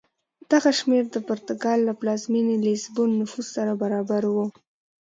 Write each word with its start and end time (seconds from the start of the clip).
دغه 0.51 0.69
شمېر 0.79 1.03
د 1.11 1.17
پرتګال 1.27 1.79
له 1.87 1.93
پلازمېنې 1.99 2.55
لېزبون 2.65 3.09
نفوس 3.21 3.47
سره 3.55 3.71
برابر 3.81 4.23
و. 4.33 4.35